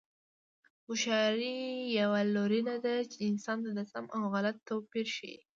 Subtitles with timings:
[0.85, 1.59] هوښیاري
[1.99, 5.37] یوه لورینه ده چې انسان ته د سم او غلط توپیر ښيي.